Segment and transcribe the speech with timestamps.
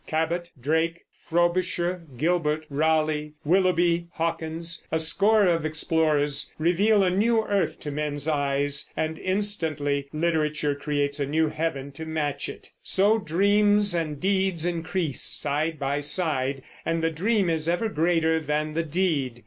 [0.07, 7.79] Cabot, Drake, Frobisher, Gilbert, Raleigh, Willoughby, Hawkins, a score of explorers reveal a new earth
[7.81, 12.71] to men's eyes, and instantly literature creates a new heaven to match it.
[12.81, 18.73] So dreams and deeds increase side by side, and the dream is ever greater than
[18.73, 19.39] the deed.